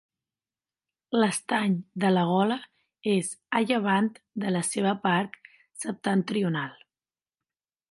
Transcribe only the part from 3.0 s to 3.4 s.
és